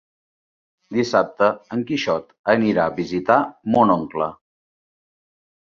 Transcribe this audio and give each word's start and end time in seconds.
Dissabte 0.97 1.49
en 1.77 1.83
Quixot 1.91 2.33
anirà 2.55 2.87
a 2.87 2.97
visitar 3.01 3.39
mon 3.77 3.95
oncle. 4.01 4.31